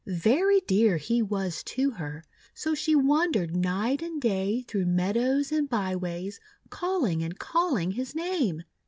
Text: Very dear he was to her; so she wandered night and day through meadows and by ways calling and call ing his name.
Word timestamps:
Very 0.07 0.61
dear 0.61 0.97
he 0.97 1.21
was 1.21 1.61
to 1.65 1.91
her; 1.91 2.23
so 2.55 2.73
she 2.73 2.95
wandered 2.95 3.55
night 3.55 4.01
and 4.01 4.19
day 4.19 4.65
through 4.67 4.87
meadows 4.87 5.51
and 5.51 5.69
by 5.69 5.95
ways 5.95 6.39
calling 6.71 7.21
and 7.21 7.37
call 7.37 7.77
ing 7.77 7.91
his 7.91 8.15
name. 8.15 8.63